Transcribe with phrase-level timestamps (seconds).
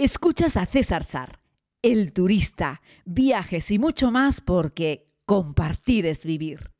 [0.00, 1.40] Escuchas a César Sar,
[1.82, 6.70] el turista, viajes y mucho más porque compartir es vivir.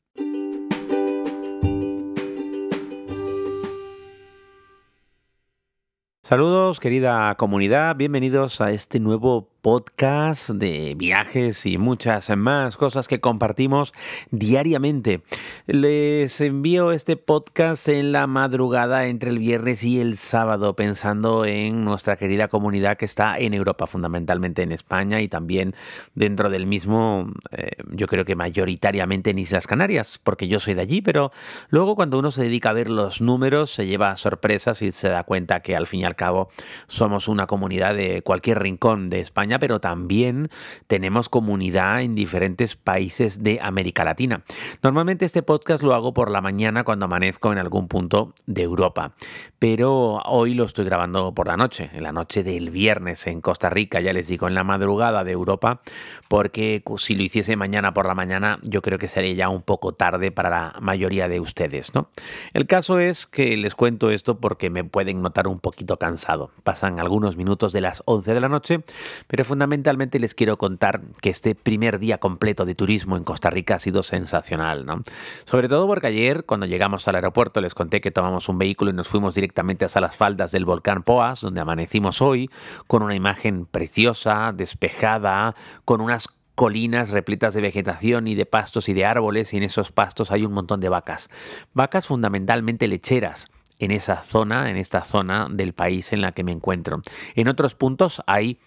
[6.23, 13.19] Saludos querida comunidad, bienvenidos a este nuevo podcast de viajes y muchas más cosas que
[13.19, 13.93] compartimos
[14.31, 15.21] diariamente.
[15.67, 21.83] Les envío este podcast en la madrugada entre el viernes y el sábado pensando en
[21.83, 25.75] nuestra querida comunidad que está en Europa, fundamentalmente en España y también
[26.15, 30.81] dentro del mismo, eh, yo creo que mayoritariamente en Islas Canarias, porque yo soy de
[30.81, 31.31] allí, pero
[31.69, 35.23] luego cuando uno se dedica a ver los números se lleva sorpresas y se da
[35.23, 36.49] cuenta que al fin y al cabo
[36.87, 40.49] somos una comunidad de cualquier rincón de España pero también
[40.85, 44.43] tenemos comunidad en diferentes países de América Latina.
[44.83, 49.13] Normalmente este podcast lo hago por la mañana cuando amanezco en algún punto de Europa,
[49.57, 53.69] pero hoy lo estoy grabando por la noche, en la noche del viernes en Costa
[53.69, 55.81] Rica, ya les digo, en la madrugada de Europa,
[56.27, 59.93] porque si lo hiciese mañana por la mañana, yo creo que sería ya un poco
[59.93, 62.09] tarde para la mayoría de ustedes, ¿no?
[62.53, 66.51] El caso es que les cuento esto porque me pueden notar un poquito cansado.
[66.63, 68.81] Pasan algunos minutos de las 11 de la noche,
[69.27, 73.49] pero pero fundamentalmente les quiero contar que este primer día completo de turismo en Costa
[73.49, 75.01] Rica ha sido sensacional, ¿no?
[75.45, 78.93] Sobre todo porque ayer, cuando llegamos al aeropuerto, les conté que tomamos un vehículo y
[78.93, 82.49] nos fuimos directamente hasta las faldas del volcán Poas, donde amanecimos hoy,
[82.87, 88.93] con una imagen preciosa, despejada, con unas colinas repletas de vegetación y de pastos y
[88.93, 91.29] de árboles y en esos pastos hay un montón de vacas.
[91.73, 93.45] Vacas fundamentalmente lecheras
[93.79, 97.01] en esa zona, en esta zona del país en la que me encuentro.
[97.35, 98.59] En otros puntos hay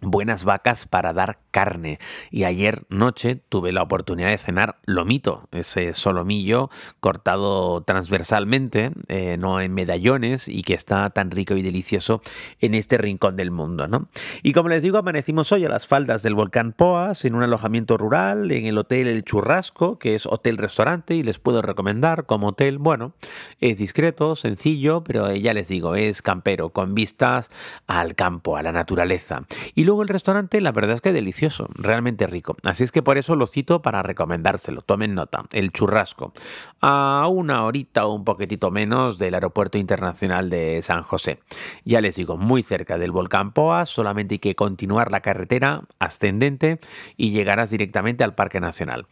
[0.00, 1.98] buenas vacas para dar carne.
[2.30, 9.60] Y ayer noche tuve la oportunidad de cenar lomito, ese solomillo cortado transversalmente, eh, no
[9.60, 12.20] en medallones, y que está tan rico y delicioso
[12.60, 13.88] en este rincón del mundo.
[13.88, 14.08] ¿no?
[14.42, 17.96] Y como les digo, amanecimos hoy a las faldas del volcán Poas, en un alojamiento
[17.96, 22.78] rural, en el Hotel El Churrasco, que es hotel-restaurante, y les puedo recomendar como hotel,
[22.78, 23.14] bueno,
[23.60, 27.50] es discreto, sencillo, pero ya les digo, es campero, con vistas
[27.86, 29.44] al campo, a la naturaleza.
[29.74, 32.56] Y luego el restaurante, la verdad es que delicioso, realmente rico.
[32.64, 34.82] Así es que por eso lo cito para recomendárselo.
[34.82, 35.44] Tomen nota.
[35.52, 36.34] El churrasco.
[36.82, 41.40] A una horita o un poquitito menos del aeropuerto internacional de San José.
[41.84, 46.80] Ya les digo, muy cerca del volcán Poa, solamente hay que continuar la carretera ascendente
[47.16, 49.06] y llegarás directamente al Parque Nacional.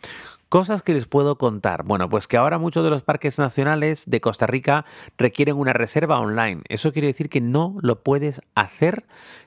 [0.54, 1.82] Cosas que les puedo contar.
[1.82, 4.84] Bueno, pues que ahora muchos de los parques nacionales de Costa Rica
[5.18, 6.62] requieren una reserva online.
[6.68, 9.04] Eso quiere decir que no lo puedes hacer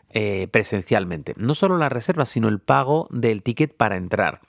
[0.09, 1.33] eh, presencialmente.
[1.37, 4.41] No solo la reserva, sino el pago del ticket para entrar.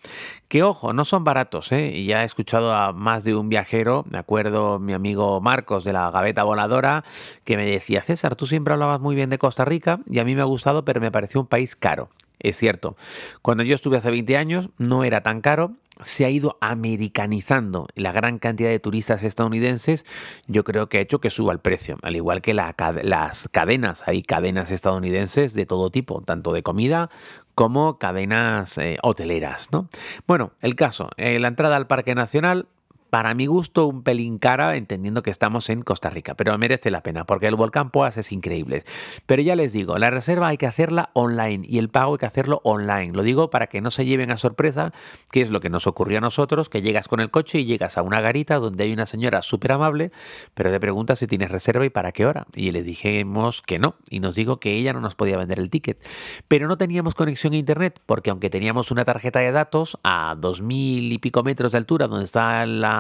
[0.48, 1.92] Que ojo, no son baratos, ¿eh?
[1.94, 5.92] Y ya he escuchado a más de un viajero, me acuerdo mi amigo Marcos de
[5.92, 7.04] la Gaveta Voladora,
[7.44, 10.34] que me decía, César, tú siempre hablabas muy bien de Costa Rica y a mí
[10.34, 12.08] me ha gustado, pero me pareció un país caro.
[12.40, 12.96] Es cierto,
[13.42, 15.72] cuando yo estuve hace 20 años no era tan caro,
[16.02, 20.06] se ha ido americanizando la gran cantidad de turistas estadounidenses,
[20.46, 24.22] yo creo que ha hecho que suba el precio, al igual que las cadenas, hay
[24.22, 27.10] cadenas estadounidenses de todo tipo, tanto de comida
[27.54, 29.70] como cadenas eh, hoteleras.
[29.72, 29.88] ¿no?
[30.26, 32.68] Bueno, el caso, eh, la entrada al Parque Nacional
[33.10, 37.02] para mi gusto un pelín cara, entendiendo que estamos en Costa Rica, pero merece la
[37.02, 38.82] pena porque el volcán Poas es increíble.
[39.26, 42.26] Pero ya les digo, la reserva hay que hacerla online y el pago hay que
[42.26, 43.12] hacerlo online.
[43.12, 44.92] Lo digo para que no se lleven a sorpresa,
[45.30, 47.98] que es lo que nos ocurrió a nosotros, que llegas con el coche y llegas
[47.98, 50.10] a una garita donde hay una señora súper amable,
[50.54, 52.46] pero te pregunta si tienes reserva y para qué hora.
[52.54, 55.70] Y le dijimos que no, y nos dijo que ella no nos podía vender el
[55.70, 56.04] ticket.
[56.48, 60.60] Pero no teníamos conexión a internet, porque aunque teníamos una tarjeta de datos a dos
[60.60, 62.97] mil y pico metros de altura, donde está la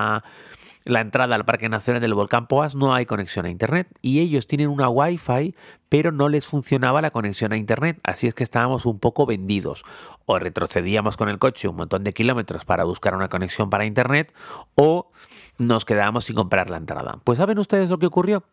[0.84, 4.46] la, entrada al Parque Nacional del Volcán Poas no hay conexión a Internet y ellos
[4.46, 5.54] tienen una Wi-Fi
[5.88, 9.84] pero no les funcionaba la conexión a Internet, así es que estábamos un poco vendidos.
[10.26, 14.34] O retrocedíamos con el coche un montón de kilómetros para buscar una conexión para Internet
[14.74, 15.10] o
[15.58, 17.18] nos quedábamos sin comprar la entrada.
[17.24, 18.44] Pues ¿saben ustedes lo que ocurrió?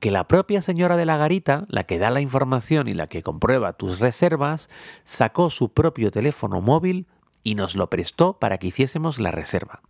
[0.00, 3.22] Que la propia señora de la garita, la que da la información y la que
[3.22, 4.68] comprueba tus reservas,
[5.04, 7.06] sacó su propio teléfono móvil
[7.46, 9.80] y nos lo prestó para que hiciésemos la reserva.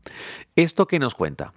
[0.56, 1.54] ¿Esto qué nos cuenta?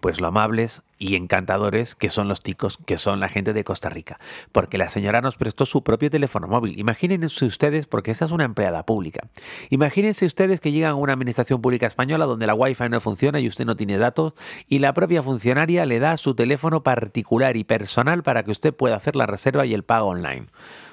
[0.00, 3.90] Pues lo amables y encantadores que son los ticos, que son la gente de Costa
[3.90, 4.18] Rica,
[4.52, 6.78] porque la señora nos prestó su propio teléfono móvil.
[6.78, 9.28] Imagínense ustedes, porque esta es una empleada pública,
[9.68, 13.48] imagínense ustedes que llegan a una administración pública española donde la wifi no funciona y
[13.48, 14.32] usted no tiene datos
[14.66, 18.96] y la propia funcionaria le da su teléfono particular y personal para que usted pueda
[18.96, 20.46] hacer la reserva y el pago online.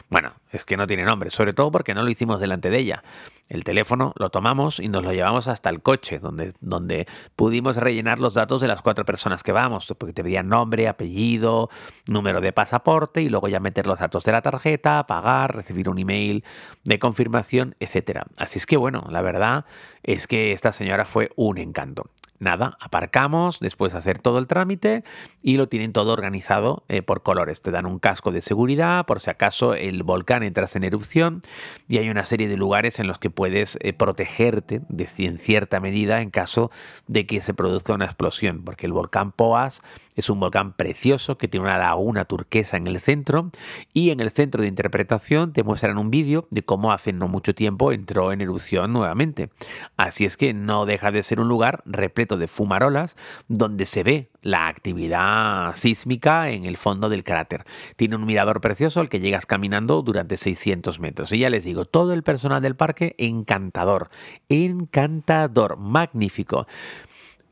[0.10, 3.04] Bueno, es que no tiene nombre, sobre todo porque no lo hicimos delante de ella.
[3.50, 8.20] El teléfono lo tomamos y nos lo llevamos hasta el coche, donde, donde pudimos rellenar
[8.20, 11.70] los datos de las cuatro personas que vamos, porque te pedían nombre, apellido,
[12.08, 15.98] número de pasaporte y luego ya meter los datos de la tarjeta, pagar, recibir un
[15.98, 16.44] email
[16.84, 18.22] de confirmación, etc.
[18.38, 19.66] Así es que bueno, la verdad
[20.04, 22.10] es que esta señora fue un encanto
[22.46, 25.04] nada, aparcamos después de hacer todo el trámite
[25.42, 27.62] y lo tienen todo organizado eh, por colores.
[27.62, 31.42] Te dan un casco de seguridad por si acaso el volcán entras en erupción
[31.90, 35.80] y hay una serie de lugares en los que puedes eh, protegerte de, en cierta
[35.80, 36.72] medida en caso
[37.08, 39.82] de que se produzca una explosión, porque el volcán Poas
[40.16, 43.52] es un volcán precioso que tiene una laguna turquesa en el centro
[43.94, 47.54] y en el centro de interpretación te muestran un vídeo de cómo hace no mucho
[47.54, 49.50] tiempo entró en erupción nuevamente.
[49.98, 53.16] Así es que no deja de ser un lugar repleto de fumarolas
[53.48, 57.66] donde se ve la actividad sísmica en el fondo del cráter.
[57.96, 61.32] Tiene un mirador precioso al que llegas caminando durante 600 metros.
[61.32, 64.10] Y ya les digo, todo el personal del parque encantador,
[64.50, 66.68] encantador, magnífico.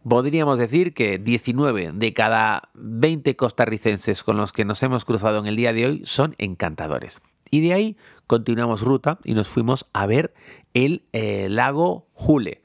[0.07, 5.45] Podríamos decir que 19 de cada 20 costarricenses con los que nos hemos cruzado en
[5.45, 7.21] el día de hoy son encantadores.
[7.49, 7.97] Y de ahí
[8.27, 10.33] continuamos ruta y nos fuimos a ver
[10.73, 12.63] el eh, lago Jule,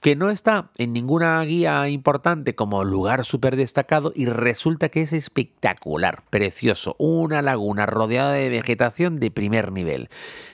[0.00, 5.12] que no está en ninguna guía importante como lugar súper destacado y resulta que es
[5.12, 10.08] espectacular, precioso, una laguna rodeada de vegetación de primer nivel.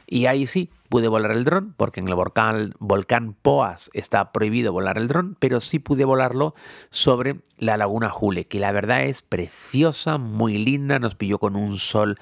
[0.07, 4.73] Y ahí sí, pude volar el dron, porque en el volcán, volcán Poas está prohibido
[4.73, 6.55] volar el dron, pero sí pude volarlo
[6.91, 11.79] sobre la laguna Jule, que la verdad es preciosa, muy linda, nos pilló con un
[11.79, 12.17] sol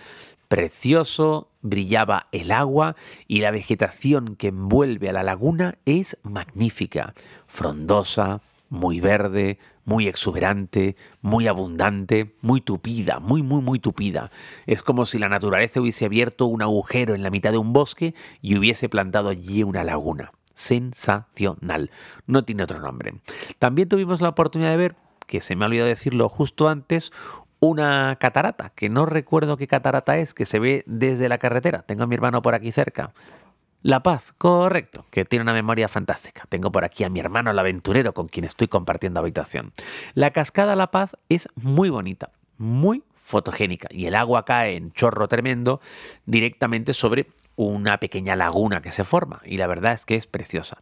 [0.48, 7.14] precioso, brillaba el agua y la vegetación que envuelve a la laguna es magnífica,
[7.46, 14.30] frondosa, muy verde, muy exuberante, muy abundante, muy tupida, muy, muy, muy tupida.
[14.66, 18.14] Es como si la naturaleza hubiese abierto un agujero en la mitad de un bosque
[18.40, 20.32] y hubiese plantado allí una laguna.
[20.54, 21.90] Sensacional.
[22.26, 23.14] No tiene otro nombre.
[23.58, 27.10] También tuvimos la oportunidad de ver, que se me ha olvidado decirlo justo antes,
[27.62, 31.82] una catarata, que no recuerdo qué catarata es, que se ve desde la carretera.
[31.82, 33.12] Tengo a mi hermano por aquí cerca.
[33.82, 36.44] La Paz, correcto, que tiene una memoria fantástica.
[36.48, 39.72] Tengo por aquí a mi hermano el aventurero con quien estoy compartiendo habitación.
[40.14, 45.28] La cascada La Paz es muy bonita, muy fotogénica y el agua cae en chorro
[45.28, 45.80] tremendo
[46.26, 50.78] directamente sobre una pequeña laguna que se forma y la verdad es que es preciosa.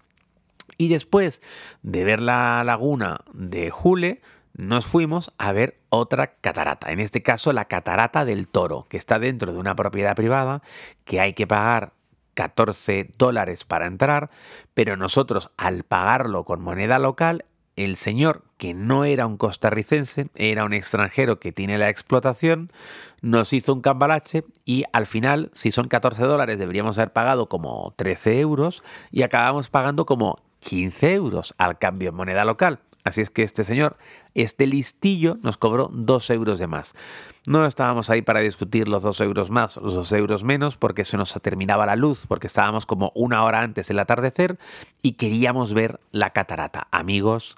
[0.78, 1.42] Y después
[1.82, 4.22] de ver la laguna de Jule,
[4.60, 9.18] nos fuimos a ver otra catarata, en este caso la catarata del toro, que está
[9.18, 10.60] dentro de una propiedad privada,
[11.06, 11.94] que hay que pagar
[12.34, 14.28] 14 dólares para entrar,
[14.74, 17.46] pero nosotros al pagarlo con moneda local,
[17.76, 22.70] el señor, que no era un costarricense, era un extranjero que tiene la explotación,
[23.22, 27.94] nos hizo un cambalache y al final, si son 14 dólares, deberíamos haber pagado como
[27.96, 32.80] 13 euros y acabamos pagando como 15 euros al cambio en moneda local.
[33.04, 33.96] Así es que este señor,
[34.34, 36.94] este listillo, nos cobró 2 euros de más.
[37.46, 41.16] No estábamos ahí para discutir los 2 euros más, los 2 euros menos, porque se
[41.16, 44.58] nos terminaba la luz, porque estábamos como una hora antes del atardecer
[45.02, 46.88] y queríamos ver la catarata.
[46.90, 47.56] Amigos,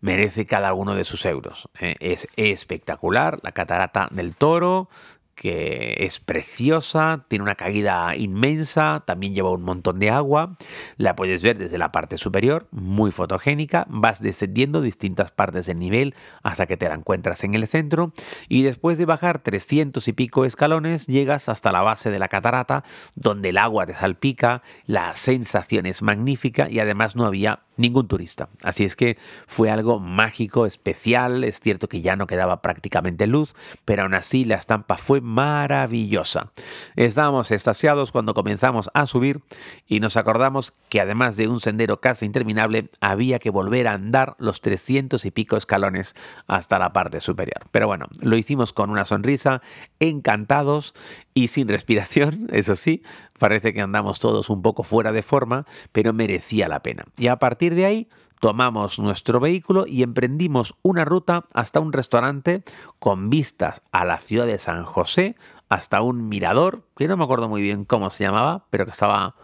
[0.00, 1.70] merece cada uno de sus euros.
[1.80, 1.96] ¿eh?
[2.00, 4.90] Es espectacular, la catarata del toro,
[5.34, 10.54] que es preciosa, tiene una caída inmensa, también lleva un montón de agua,
[10.96, 16.14] la puedes ver desde la parte superior, muy fotogénica, vas descendiendo distintas partes del nivel
[16.42, 18.12] hasta que te la encuentras en el centro
[18.48, 22.84] y después de bajar 300 y pico escalones llegas hasta la base de la catarata
[23.14, 28.48] donde el agua te salpica, la sensación es magnífica y además no había ningún turista.
[28.62, 31.44] Así es que fue algo mágico, especial.
[31.44, 33.54] Es cierto que ya no quedaba prácticamente luz,
[33.84, 36.52] pero aún así la estampa fue maravillosa.
[36.96, 39.40] Estábamos estasiados cuando comenzamos a subir
[39.86, 44.36] y nos acordamos que además de un sendero casi interminable, había que volver a andar
[44.38, 46.14] los 300 y pico escalones
[46.46, 47.66] hasta la parte superior.
[47.70, 49.62] Pero bueno, lo hicimos con una sonrisa,
[50.00, 50.94] encantados
[51.34, 53.02] y sin respiración, eso sí,
[53.38, 57.04] parece que andamos todos un poco fuera de forma, pero merecía la pena.
[57.18, 58.08] Y a partir de ahí
[58.40, 62.62] tomamos nuestro vehículo y emprendimos una ruta hasta un restaurante
[62.98, 65.36] con vistas a la ciudad de San José,
[65.68, 69.34] hasta un mirador, que no me acuerdo muy bien cómo se llamaba, pero que estaba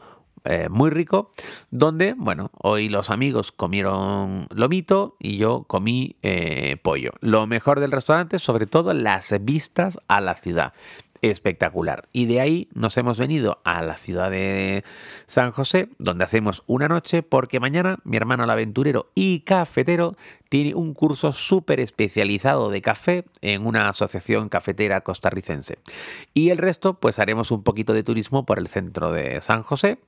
[0.45, 1.31] eh, muy rico,
[1.71, 7.13] donde, bueno, hoy los amigos comieron lomito y yo comí eh, pollo.
[7.21, 10.73] Lo mejor del restaurante, sobre todo las vistas a la ciudad
[11.23, 12.09] espectacular.
[12.13, 14.85] Y de ahí nos hemos venido a la ciudad de
[15.27, 20.15] San José, donde hacemos una noche, porque mañana mi hermano el aventurero y cafetero
[20.51, 25.79] tiene un curso súper especializado de café en una asociación cafetera costarricense.
[26.35, 29.99] Y el resto, pues haremos un poquito de turismo por el centro de San José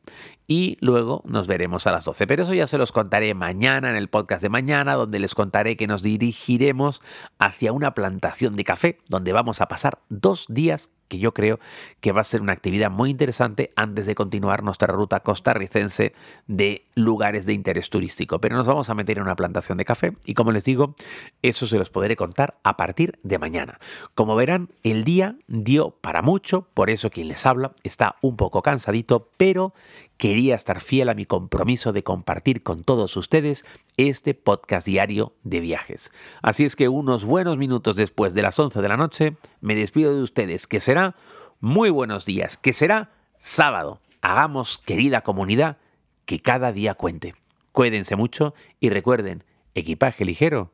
[0.49, 2.27] y luego nos veremos a las 12.
[2.27, 5.77] Pero eso ya se los contaré mañana en el podcast de mañana, donde les contaré
[5.77, 7.03] que nos dirigiremos
[7.39, 11.61] hacia una plantación de café, donde vamos a pasar dos días que yo creo
[12.01, 16.15] que va a ser una actividad muy interesante antes de continuar nuestra ruta costarricense
[16.47, 18.41] de lugares de interés turístico.
[18.41, 20.95] Pero nos vamos a meter en una plantación de café y como les digo,
[21.43, 23.79] eso se los podré contar a partir de mañana.
[24.15, 28.63] Como verán, el día dio para mucho, por eso quien les habla está un poco
[28.63, 29.75] cansadito, pero
[30.17, 33.65] quería estar fiel a mi compromiso de compartir con todos ustedes
[33.97, 36.13] este podcast diario de viajes.
[36.43, 40.15] Así es que unos buenos minutos después de las 11 de la noche, me despido
[40.15, 41.17] de ustedes, que será
[41.61, 44.01] muy buenos días, que será sábado.
[44.21, 45.79] Hagamos, querida comunidad,
[46.25, 47.35] que cada día cuente.
[47.73, 50.73] Cuídense mucho y recuerden, equipaje ligero,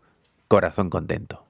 [0.49, 1.48] corazón contento.